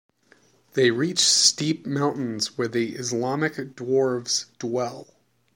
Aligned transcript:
They 0.73 0.89
reach 0.89 1.19
steep 1.19 1.85
mountains 1.85 2.57
where 2.57 2.67
the 2.67 2.95
Islamic 2.95 3.53
dwarves 3.75 4.45
dwell. 4.57 5.05